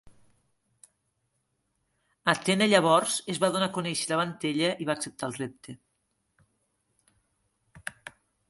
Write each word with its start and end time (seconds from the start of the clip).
Atena 2.33 2.67
llavors 2.71 3.17
es 3.33 3.41
va 3.43 3.51
donar 3.57 3.69
a 3.73 3.75
conèixer 3.77 4.09
davant 4.13 4.33
ella 4.55 4.73
i 4.85 4.89
va 4.91 4.97
acceptar 4.97 5.31
el 5.31 5.39
repte. 5.43 5.79